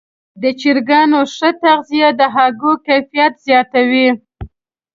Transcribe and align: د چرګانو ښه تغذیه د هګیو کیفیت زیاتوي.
د 0.41 0.43
چرګانو 0.59 1.19
ښه 1.35 1.49
تغذیه 1.63 2.09
د 2.19 2.21
هګیو 2.35 2.71
کیفیت 2.85 3.33
زیاتوي. 3.45 4.07